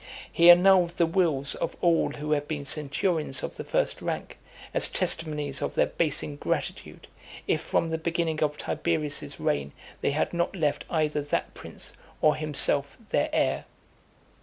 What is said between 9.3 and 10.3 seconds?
reign they